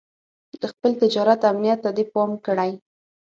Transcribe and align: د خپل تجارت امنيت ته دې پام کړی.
د 0.59 0.63
خپل 0.73 0.91
تجارت 1.01 1.41
امنيت 1.51 1.79
ته 1.83 1.89
دې 1.97 2.05
پام 2.13 2.31
کړی. 2.45 2.71